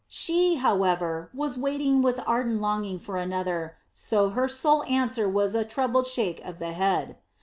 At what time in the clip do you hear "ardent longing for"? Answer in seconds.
2.25-3.17